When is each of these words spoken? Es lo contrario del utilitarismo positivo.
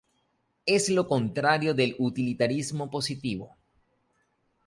Es 0.65 0.89
lo 0.89 1.07
contrario 1.07 1.75
del 1.75 1.95
utilitarismo 1.99 2.89
positivo. 2.89 3.55